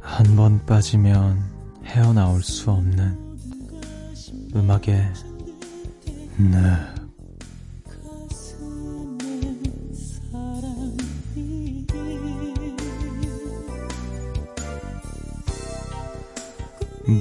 한 0.00 0.34
번 0.36 0.64
빠지면 0.64 1.38
헤어나올 1.84 2.42
수 2.42 2.70
없는 2.70 3.18
음악의 4.54 5.12
늪. 6.38 6.95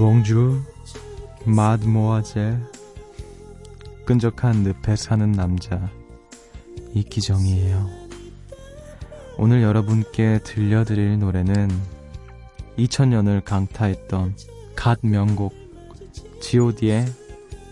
몽주 0.05 0.62
마드모아젤 1.45 2.62
끈적한 4.05 4.61
늪에 4.61 4.96
사는 4.96 5.31
남자 5.31 5.89
이기정이에요. 6.94 7.89
오늘 9.39 9.63
여러분께 9.63 10.41
들려드릴 10.44 11.18
노래는 11.18 11.70
2000년을 12.77 13.44
강타했던 13.44 14.35
갓 14.75 15.00
명곡 15.01 15.55
god의 16.39 17.07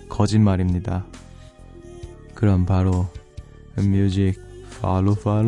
거짓말입니다. 0.10 1.06
그럼 2.34 2.65
바로 2.65 3.10
뮤직 3.76 4.41
팔로 4.82 5.13
팔 5.13 5.48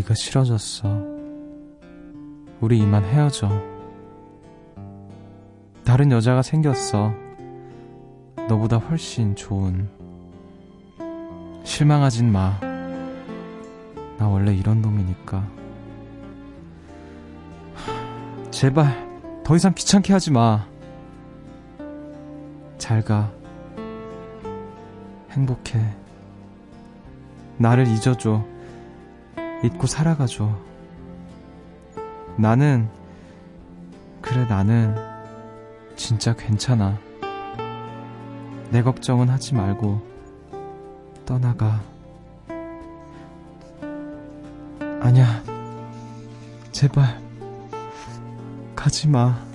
네가 0.00 0.14
싫어졌어. 0.14 0.88
우리 2.60 2.78
이만 2.78 3.04
헤어져. 3.04 3.50
다른 5.84 6.10
여자가 6.10 6.42
생겼어. 6.42 7.12
너보다 8.48 8.78
훨씬 8.78 9.36
좋은. 9.36 9.88
실망하진 11.64 12.32
마. 12.32 12.58
나 14.18 14.28
원래 14.28 14.54
이런 14.54 14.80
놈이니까. 14.80 15.46
제발, 18.50 19.06
더 19.44 19.56
이상 19.56 19.74
귀찮게 19.74 20.12
하지 20.12 20.30
마. 20.30 20.66
잘 22.78 23.02
가. 23.02 23.30
행복해. 25.30 25.78
나를 27.58 27.86
잊어줘. 27.86 28.49
잊고 29.62 29.86
살아가줘. 29.86 30.58
나는, 32.36 32.88
그래, 34.22 34.44
나는, 34.44 34.94
진짜 35.96 36.34
괜찮아. 36.34 36.98
내 38.70 38.82
걱정은 38.82 39.28
하지 39.28 39.54
말고, 39.54 40.00
떠나가. 41.26 41.80
아니야. 45.00 45.42
제발, 46.72 47.20
가지 48.74 49.08
마. 49.08 49.49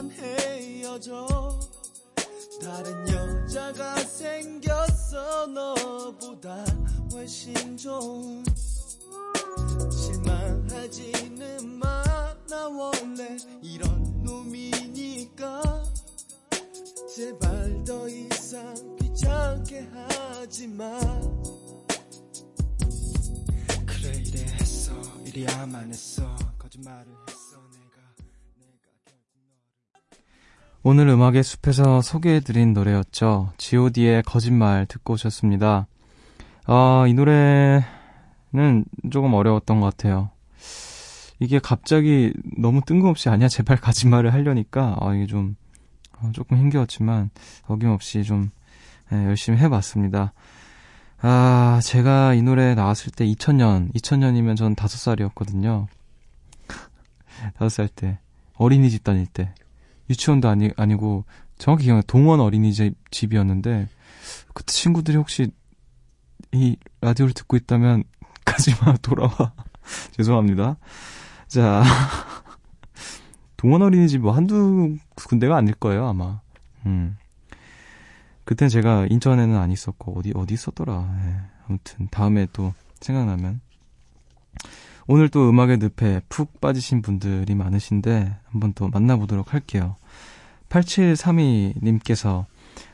이만 0.00 0.10
헤어져. 0.12 1.60
다른 2.62 3.08
여자가 3.08 3.96
생겼어. 3.96 5.46
너보다 5.46 6.64
훨씬 7.12 7.76
좋은 7.76 8.42
실망하지는 9.92 11.78
마. 11.78 12.02
나 12.48 12.68
원래 12.68 13.36
이런 13.62 14.22
놈이니까. 14.24 15.84
제발 17.14 17.84
더 17.84 18.08
이상 18.08 18.96
귀찮게 18.96 19.80
하지마. 19.92 20.98
그래 23.86 24.22
이래 24.24 24.44
했어. 24.60 24.92
이래야만 25.26 25.90
했어. 25.90 26.36
거짓말을 26.58 27.06
했어 27.28 27.39
오늘 30.82 31.08
음악의 31.08 31.42
숲에서 31.42 32.00
소개해드린 32.00 32.72
노래였죠. 32.72 33.52
god의 33.58 34.22
거짓말 34.22 34.86
듣고 34.86 35.12
오셨습니다. 35.12 35.86
아, 36.64 37.04
이 37.06 37.12
노래는 37.12 37.84
조금 39.10 39.34
어려웠던 39.34 39.80
것 39.80 39.94
같아요. 39.94 40.30
이게 41.38 41.58
갑자기 41.58 42.32
너무 42.56 42.80
뜬금없이 42.86 43.28
아니야, 43.28 43.48
제발 43.48 43.76
거짓말을 43.78 44.32
하려니까, 44.32 44.96
아, 45.00 45.14
이게 45.14 45.26
좀, 45.26 45.56
어, 46.18 46.30
조금 46.32 46.56
힘겨웠지만, 46.56 47.28
어김없이 47.66 48.24
좀, 48.24 48.50
예, 49.12 49.16
열심히 49.16 49.58
해봤습니다. 49.58 50.32
아, 51.20 51.80
제가 51.82 52.32
이 52.32 52.40
노래 52.40 52.74
나왔을 52.74 53.12
때 53.12 53.26
2000년, 53.26 53.92
2000년이면 53.94 54.56
전 54.56 54.74
5살이었거든요. 54.74 55.86
5살 57.58 57.90
때. 57.94 58.18
어린이집 58.54 59.04
다닐 59.04 59.26
때. 59.26 59.54
유치원도 60.10 60.48
아니, 60.48 60.70
아니고, 60.76 61.24
정확히 61.56 61.84
기억나요. 61.84 62.02
동원 62.06 62.40
어린이집 62.40 62.94
집이었는데, 63.10 63.88
그때 64.52 64.72
친구들이 64.72 65.16
혹시 65.16 65.52
이 66.52 66.76
라디오를 67.00 67.32
듣고 67.32 67.56
있다면, 67.56 68.02
가지마, 68.44 68.96
돌아와. 69.02 69.52
죄송합니다. 70.16 70.76
자. 71.46 71.82
동원 73.56 73.82
어린이집 73.82 74.20
뭐 74.20 74.32
한두 74.32 74.96
군데가 75.14 75.56
아닐 75.56 75.74
거예요, 75.74 76.08
아마. 76.08 76.40
음. 76.86 77.16
그땐 78.44 78.68
제가 78.68 79.06
인천에는 79.08 79.56
안 79.56 79.70
있었고, 79.70 80.18
어디, 80.18 80.32
어디 80.34 80.54
있었더라. 80.54 81.08
예. 81.24 81.36
아무튼, 81.68 82.08
다음에 82.10 82.48
또 82.52 82.74
생각나면. 83.00 83.60
오늘 85.06 85.28
또 85.28 85.48
음악의 85.48 85.78
늪에 85.78 86.20
푹 86.28 86.60
빠지신 86.60 87.02
분들이 87.02 87.54
많으신데, 87.54 88.36
한번 88.46 88.72
또 88.72 88.88
만나보도록 88.88 89.52
할게요. 89.52 89.96
8732님께서 90.70 92.46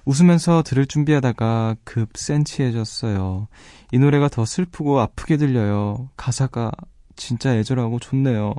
웃으면서 0.04 0.62
들을 0.62 0.86
준비하다가 0.86 1.76
급 1.84 2.16
센치해졌어요. 2.16 3.48
이 3.92 3.98
노래가 3.98 4.28
더 4.28 4.44
슬프고 4.44 5.00
아프게 5.00 5.36
들려요. 5.36 6.08
가사가 6.16 6.72
진짜 7.14 7.54
애절하고 7.54 7.98
좋네요. 7.98 8.54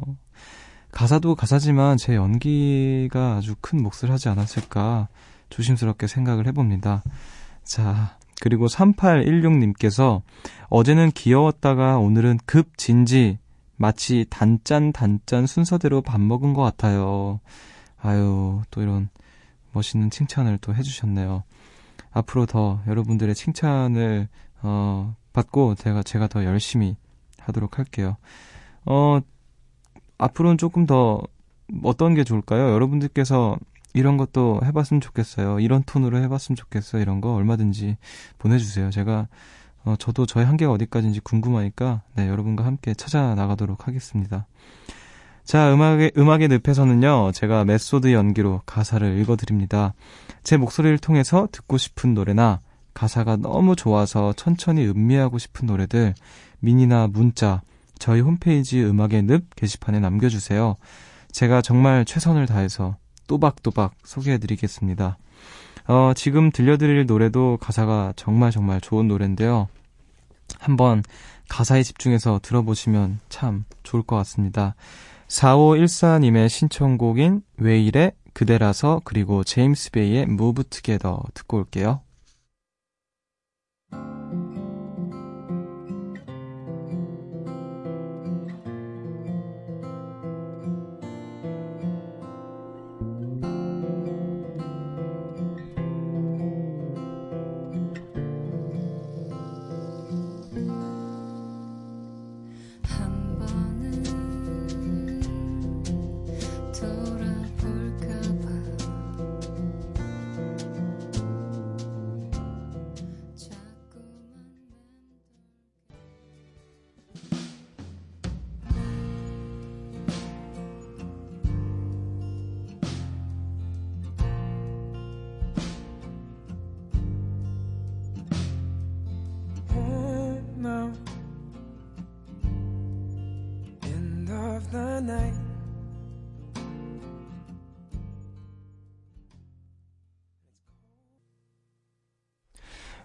가사도 0.92 1.36
가사지만 1.36 1.98
제 1.98 2.16
연기가 2.16 3.36
아주 3.36 3.56
큰 3.62 3.84
몫을 3.84 4.10
하지 4.10 4.30
않았을까 4.30 5.10
조심스럽게 5.50 6.08
생각을 6.08 6.48
해봅니다. 6.48 7.04
자, 7.64 8.18
그리고 8.42 8.68
3816님께서 8.68 10.22
어제는 10.70 11.12
귀여웠다가 11.12 11.98
오늘은 11.98 12.40
급 12.46 12.78
진지 12.78 13.40
마치 13.76 14.26
단짠 14.30 14.92
단짠 14.92 15.46
순서대로 15.46 16.02
밥 16.02 16.20
먹은 16.20 16.54
것 16.54 16.62
같아요. 16.64 17.40
아유, 18.02 18.62
또 18.72 18.82
이런 18.82 19.10
멋있는 19.74 20.10
칭찬을 20.10 20.58
또 20.60 20.74
해주셨네요. 20.74 21.44
앞으로 22.12 22.46
더 22.46 22.82
여러분들의 22.88 23.34
칭찬을, 23.36 24.28
어, 24.62 25.16
받고 25.34 25.76
제가, 25.76 26.04
제가 26.04 26.28
더 26.28 26.44
열심히 26.44 26.96
하도록 27.40 27.78
할게요. 27.78 28.18
어, 28.86 29.20
앞으로는 30.18 30.58
조금 30.58 30.86
더 30.86 31.22
어떤 31.84 32.16
게 32.16 32.24
좋을까요? 32.24 32.72
여러분들께서 32.72 33.58
이런 33.94 34.18
것도 34.18 34.62
해봤으면 34.64 35.02
좋겠어요. 35.02 35.60
이런 35.60 35.84
톤으로 35.84 36.20
해봤으면 36.22 36.56
좋겠어요. 36.56 37.02
이런 37.02 37.22
거 37.22 37.34
얼마든지 37.34 37.98
보내주세요. 38.38 38.92
제가 38.92 39.28
어, 39.86 39.96
저도 39.98 40.26
저의 40.26 40.46
한계가 40.46 40.72
어디까지인지 40.72 41.22
궁금하니까 41.22 42.02
네, 42.16 42.28
여러분과 42.28 42.66
함께 42.66 42.94
찾아 42.94 43.36
나가도록 43.36 43.88
하겠습니다. 43.88 44.46
자, 45.48 45.74
음악의, 45.74 46.12
음악의 46.18 46.50
늪에서는요, 46.50 47.32
제가 47.32 47.64
메소드 47.64 48.12
연기로 48.12 48.64
가사를 48.66 49.18
읽어드립니다. 49.18 49.94
제 50.44 50.58
목소리를 50.58 50.98
통해서 50.98 51.48
듣고 51.54 51.78
싶은 51.78 52.14
노래나 52.14 52.60
가사가 52.94 53.38
너무 53.38 53.78
좋아서 53.78 54.34
천천히 54.34 54.86
음미하고 54.86 55.38
싶은 55.38 55.66
노래들, 55.66 56.16
미니나 56.60 57.08
문자, 57.08 57.62
저희 57.98 58.20
홈페이지 58.20 58.84
음악의 58.84 59.24
늪 59.24 59.46
게시판에 59.56 60.02
남겨주세요. 60.02 60.76
제가 61.32 61.62
정말 61.62 62.04
최선을 62.04 62.46
다해서 62.46 62.98
또박또박 63.28 63.94
소개해드리겠습니다. 64.04 65.18
어, 65.88 66.12
지금 66.14 66.52
들려드릴 66.52 67.06
노래도 67.06 67.58
가사가 67.62 68.12
정말 68.18 68.52
정말 68.52 68.82
좋은 68.82 69.08
노래인데요. 69.08 69.70
한번 70.60 71.04
가사에 71.48 71.84
집중해서 71.84 72.42
들어보시면 72.44 73.22
참 73.30 73.64
좋을 73.84 74.04
것 74.04 74.18
같습니다. 74.18 74.76
4514님의 75.28 76.50
신청곡인 76.50 77.42
왜 77.58 77.80
이래 77.80 78.12
그대라서 78.34 79.02
그리고 79.04 79.44
제임스 79.44 79.92
베이의 79.92 80.24
Move 80.24 80.66
Together 80.70 81.18
듣고 81.34 81.58
올게요. 81.58 82.02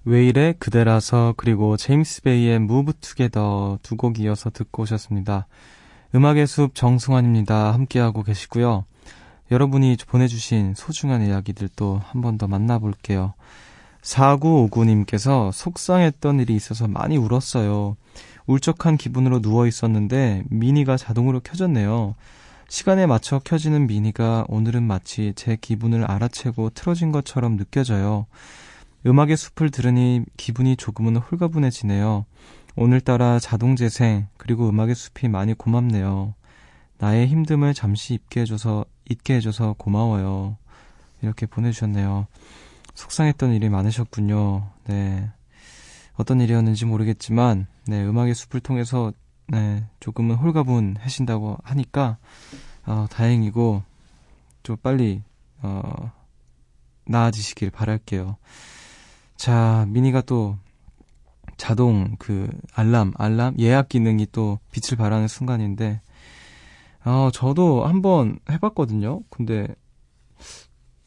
왜 0.04 0.26
이래 0.26 0.52
그대라서 0.58 1.34
그리고 1.36 1.76
제임스 1.76 2.22
베이의 2.22 2.58
무브 2.58 2.94
투게더 3.00 3.78
두 3.82 3.96
곡 3.96 4.18
이어서 4.18 4.50
듣고 4.50 4.82
오셨습니다. 4.82 5.46
음악의 6.14 6.46
숲 6.48 6.74
정승환입니다. 6.74 7.72
함께하고 7.72 8.22
계시고요. 8.24 8.84
여러분이 9.52 9.96
보내주신 10.06 10.74
소중한 10.74 11.22
이야기들 11.24 11.68
또 11.76 12.00
한 12.02 12.20
번 12.20 12.36
더 12.36 12.48
만나볼게요. 12.48 13.34
4959님께서 14.02 15.52
속상했던 15.52 16.40
일이 16.40 16.56
있어서 16.56 16.88
많이 16.88 17.16
울었어요. 17.16 17.96
울적한 18.46 18.96
기분으로 18.96 19.40
누워 19.40 19.66
있었는데 19.66 20.44
미니가 20.50 20.96
자동으로 20.96 21.40
켜졌네요. 21.40 22.14
시간에 22.68 23.06
맞춰 23.06 23.38
켜지는 23.38 23.86
미니가 23.86 24.46
오늘은 24.48 24.82
마치 24.82 25.32
제 25.36 25.56
기분을 25.60 26.04
알아채고 26.10 26.70
틀어진 26.70 27.12
것처럼 27.12 27.56
느껴져요. 27.56 28.26
음악의 29.06 29.36
숲을 29.36 29.70
들으니 29.70 30.24
기분이 30.36 30.76
조금은 30.76 31.16
홀가분해지네요. 31.16 32.24
오늘따라 32.76 33.38
자동 33.38 33.76
재생 33.76 34.26
그리고 34.36 34.68
음악의 34.68 34.94
숲이 34.94 35.28
많이 35.28 35.54
고맙네요. 35.54 36.34
나의 36.98 37.28
힘듦을 37.28 37.74
잠시 37.74 38.14
잊게 38.14 38.40
해줘서 38.40 38.84
잊게 39.10 39.34
해줘서 39.34 39.74
고마워요. 39.76 40.56
이렇게 41.20 41.46
보내주셨네요. 41.46 42.26
속상했던 42.94 43.52
일이 43.52 43.68
많으셨군요. 43.68 44.68
네. 44.86 45.30
어떤 46.14 46.40
일이었는지 46.40 46.84
모르겠지만, 46.84 47.66
네, 47.86 48.04
음악의 48.04 48.34
숲을 48.34 48.60
통해서, 48.60 49.12
네, 49.48 49.84
조금은 50.00 50.36
홀가분해진다고 50.36 51.58
하니까, 51.62 52.18
어, 52.86 53.06
다행이고, 53.10 53.82
좀 54.62 54.76
빨리, 54.82 55.22
어, 55.62 56.12
나아지시길 57.06 57.70
바랄게요. 57.70 58.36
자, 59.36 59.86
미니가 59.88 60.22
또 60.22 60.56
자동 61.56 62.16
그 62.18 62.48
알람, 62.74 63.12
알람 63.16 63.56
예약 63.58 63.88
기능이 63.88 64.26
또 64.32 64.58
빛을 64.70 64.96
발하는 64.96 65.28
순간인데 65.28 66.00
어, 67.04 67.30
저도 67.32 67.84
한번 67.86 68.38
해봤거든요. 68.50 69.22
근데 69.30 69.66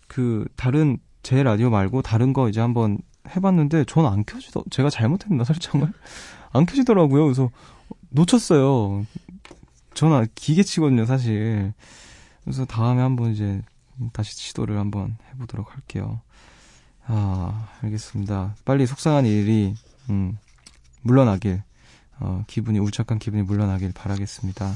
그 0.07 0.45
다른 0.55 0.97
제 1.23 1.43
라디오 1.43 1.69
말고 1.69 2.01
다른 2.01 2.33
거 2.33 2.49
이제 2.49 2.61
한번 2.61 2.99
해봤는데 3.29 3.85
전 3.85 4.05
안 4.05 4.23
켜지더. 4.25 4.63
제가 4.69 4.89
잘못했나 4.89 5.43
설정을 5.43 5.91
안 6.56 6.65
켜지더라고요. 6.65 7.24
그래서 7.26 7.50
놓쳤어요. 8.10 9.06
저는 9.94 10.28
기계치거든요, 10.36 11.06
사실. 11.06 11.74
그래서 12.44 12.65
다음에 12.65 13.02
한번 13.02 13.32
이제 13.32 13.62
다시 14.13 14.36
시도를 14.36 14.78
한번 14.78 15.18
해보도록 15.32 15.74
할게요. 15.74 16.22
아, 17.08 17.68
알겠습니다. 17.82 18.56
빨리 18.65 18.86
속상한 18.88 19.26
일이, 19.26 19.76
음, 20.10 20.38
물러나길, 21.02 21.62
어, 22.20 22.44
기분이, 22.48 22.80
울적한 22.80 23.20
기분이 23.20 23.44
물러나길 23.44 23.91
바라겠습니다. 23.94 24.74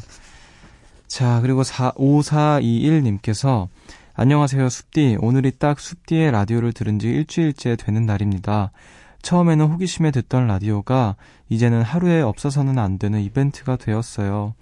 자, 1.08 1.42
그리고 1.42 1.64
4, 1.64 1.94
5421님께서, 1.94 3.68
안녕하세요, 4.14 4.70
숲디. 4.70 5.18
오늘이 5.22 5.52
딱 5.58 5.80
숲디의 5.80 6.32
라디오를 6.32 6.74
들은 6.74 7.00
지 7.00 7.08
일주일째 7.08 7.78
되는 7.78 8.06
날입니다. 8.06 8.72
처음에는 9.22 9.66
호기심에 9.68 10.12
듣던 10.12 10.48
라디오가 10.48 11.16
이제는 11.50 11.82
하루에 11.82 12.22
없어서는 12.22 12.78
안 12.78 12.98
되는 12.98 13.22
이벤트가 13.22 13.76
되었어요. 13.76 14.54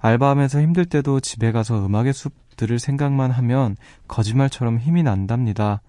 알바하면서 0.00 0.60
힘들 0.60 0.84
때도 0.84 1.20
집에 1.20 1.52
가서 1.52 1.84
음악의 1.84 2.12
숲 2.12 2.32
들을 2.56 2.78
생각만 2.78 3.30
하면 3.30 3.76
거짓말처럼 4.08 4.78
힘이 4.78 5.02
난답니다. 5.02 5.80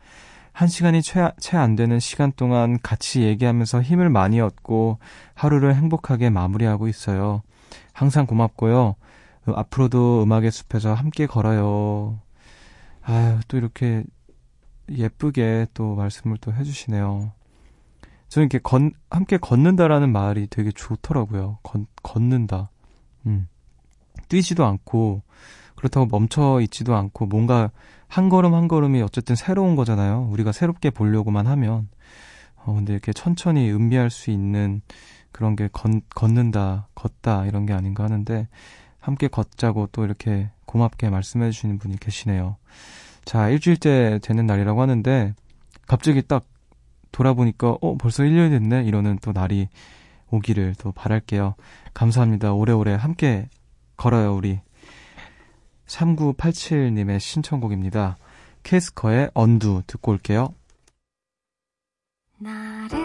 한 0.51 0.67
시간이 0.67 1.01
채 1.01 1.57
안 1.57 1.75
되는 1.75 1.99
시간 1.99 2.31
동안 2.35 2.77
같이 2.81 3.21
얘기하면서 3.23 3.81
힘을 3.81 4.09
많이 4.09 4.39
얻고 4.39 4.99
하루를 5.33 5.75
행복하게 5.75 6.29
마무리하고 6.29 6.87
있어요. 6.87 7.41
항상 7.93 8.25
고맙고요. 8.25 8.95
음, 9.47 9.53
앞으로도 9.55 10.23
음악의 10.23 10.51
숲에서 10.51 10.93
함께 10.93 11.25
걸어요. 11.25 12.19
아유, 13.01 13.39
또 13.47 13.57
이렇게 13.57 14.03
예쁘게 14.91 15.67
또 15.73 15.95
말씀을 15.95 16.37
또 16.41 16.53
해주시네요. 16.53 17.31
저는 18.29 18.45
이렇게 18.45 18.59
건, 18.59 18.91
함께 19.09 19.37
걷는다라는 19.37 20.11
말이 20.11 20.47
되게 20.47 20.71
좋더라고요. 20.71 21.59
건, 21.63 21.87
걷는다. 22.03 22.69
음. 23.25 23.47
뛰지도 24.29 24.65
않고, 24.65 25.23
그렇다고 25.75 26.05
멈춰 26.07 26.59
있지도 26.61 26.95
않고 26.95 27.25
뭔가 27.25 27.71
한 28.07 28.27
걸음 28.27 28.53
한 28.53 28.67
걸음이 28.67 29.01
어쨌든 29.01 29.35
새로운 29.35 29.75
거잖아요. 29.75 30.27
우리가 30.31 30.51
새롭게 30.51 30.89
보려고만 30.89 31.47
하면. 31.47 31.87
어, 32.57 32.73
근데 32.73 32.93
이렇게 32.93 33.13
천천히 33.13 33.71
음미할 33.71 34.09
수 34.09 34.29
있는 34.29 34.81
그런 35.31 35.55
게 35.55 35.69
건, 35.71 36.01
걷는다, 36.13 36.87
걷다 36.95 37.45
이런 37.45 37.65
게 37.65 37.73
아닌가 37.73 38.03
하는데 38.03 38.47
함께 38.99 39.27
걷자고 39.27 39.87
또 39.91 40.03
이렇게 40.03 40.49
고맙게 40.65 41.09
말씀해 41.09 41.51
주시는 41.51 41.79
분이 41.79 41.97
계시네요. 41.97 42.57
자, 43.23 43.49
일주일째 43.49 44.19
되는 44.21 44.45
날이라고 44.45 44.81
하는데 44.81 45.33
갑자기 45.87 46.21
딱 46.21 46.43
돌아보니까 47.11 47.77
어, 47.81 47.97
벌써 47.97 48.23
1년이 48.23 48.49
됐네 48.51 48.83
이러는 48.83 49.19
또 49.21 49.31
날이 49.31 49.67
오기를 50.29 50.75
또 50.77 50.91
바랄게요. 50.91 51.55
감사합니다. 51.93 52.53
오래오래 52.53 52.93
함께 52.93 53.49
걸어요, 53.97 54.35
우리. 54.35 54.59
3987님의 55.87 57.19
신청곡입니다. 57.19 58.17
캐스커의 58.63 59.31
언두 59.33 59.81
듣고 59.87 60.11
올게요. 60.11 60.53
나를 62.37 62.99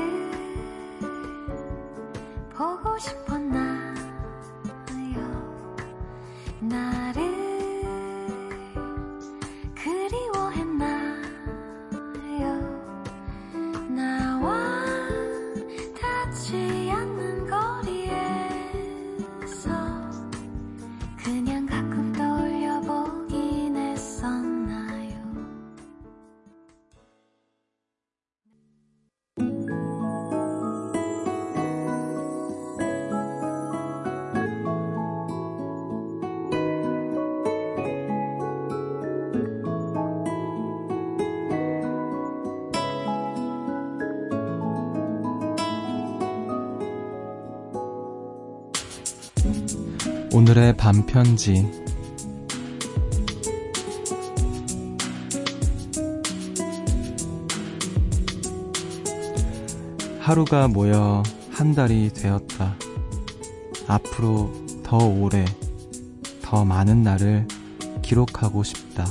보고 2.55 2.99
싶었나요? 2.99 3.95
나를 6.61 7.24
오늘의 50.57 50.77
반편지 50.77 51.69
하루가 60.21 60.69
모여 60.69 61.25
한 61.51 61.75
달이 61.75 62.11
되었다. 62.11 62.77
앞으로 63.89 64.53
더 64.85 64.99
오래, 64.99 65.45
더 66.41 66.65
많은 66.65 67.03
날을 67.03 67.49
기록하고 68.03 68.63
싶다. 68.63 69.07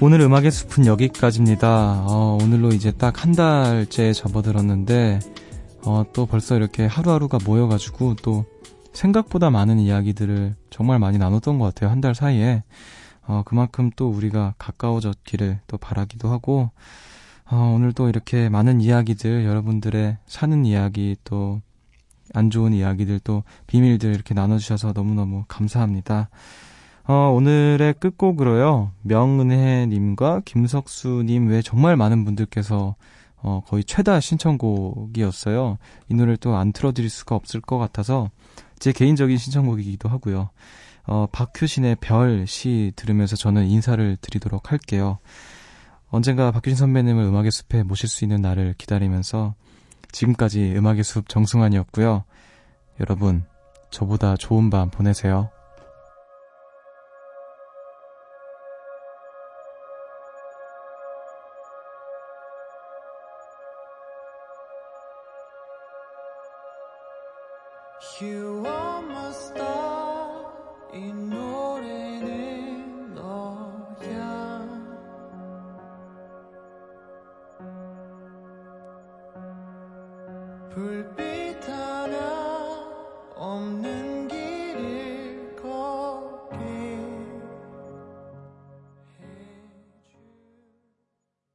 오늘 0.00 0.20
음악의 0.22 0.50
숲은 0.50 0.86
여기까지입니다. 0.86 2.04
어, 2.06 2.38
오늘로 2.42 2.70
이제 2.70 2.92
딱 2.92 3.22
한 3.24 3.32
달째 3.32 4.12
접어들었는데, 4.14 5.20
어, 5.86 6.04
또 6.12 6.26
벌써 6.26 6.56
이렇게 6.56 6.86
하루하루가 6.86 7.38
모여가지고 7.44 8.16
또 8.16 8.44
생각보다 8.92 9.50
많은 9.50 9.78
이야기들을 9.78 10.54
정말 10.70 10.98
많이 10.98 11.18
나눴던 11.18 11.58
것 11.58 11.66
같아요. 11.66 11.90
한 11.90 12.00
달 12.00 12.14
사이에. 12.14 12.62
어, 13.26 13.42
그만큼 13.44 13.90
또 13.96 14.08
우리가 14.10 14.54
가까워졌기를 14.58 15.60
또 15.66 15.78
바라기도 15.78 16.28
하고, 16.28 16.70
어, 17.50 17.72
오늘 17.74 17.92
또 17.92 18.08
이렇게 18.08 18.48
많은 18.48 18.80
이야기들, 18.80 19.44
여러분들의 19.44 20.18
사는 20.26 20.64
이야기, 20.64 21.16
또 21.24 21.60
안 22.32 22.50
좋은 22.50 22.72
이야기들, 22.72 23.20
또 23.20 23.44
비밀들 23.66 24.12
이렇게 24.14 24.34
나눠주셔서 24.34 24.92
너무너무 24.94 25.44
감사합니다. 25.46 26.30
어, 27.06 27.30
오늘의 27.34 27.94
끝곡으로요, 28.00 28.92
명은혜님과 29.02 30.42
김석수님 30.46 31.48
외 31.48 31.60
정말 31.62 31.96
많은 31.96 32.24
분들께서 32.24 32.96
어, 33.44 33.60
거의 33.66 33.84
최다 33.84 34.20
신청곡이었어요. 34.20 35.78
이 36.08 36.14
노래를 36.14 36.38
또 36.38 36.56
안 36.56 36.72
틀어드릴 36.72 37.10
수가 37.10 37.36
없을 37.36 37.60
것 37.60 37.78
같아서 37.78 38.30
제 38.78 38.90
개인적인 38.90 39.36
신청곡이기도 39.36 40.08
하고요. 40.08 40.50
어, 41.06 41.26
박효신의 41.30 41.96
별 42.00 42.46
시 42.46 42.92
들으면서 42.96 43.36
저는 43.36 43.66
인사를 43.66 44.16
드리도록 44.20 44.72
할게요. 44.72 45.18
언젠가 46.08 46.50
박효신 46.52 46.76
선배님을 46.76 47.22
음악의 47.24 47.50
숲에 47.50 47.82
모실 47.82 48.08
수 48.08 48.24
있는 48.24 48.40
날을 48.40 48.74
기다리면서 48.78 49.54
지금까지 50.12 50.74
음악의 50.76 51.04
숲 51.04 51.28
정승환이었고요. 51.28 52.24
여러분, 53.00 53.44
저보다 53.90 54.36
좋은 54.36 54.70
밤 54.70 54.90
보내세요. 54.90 55.50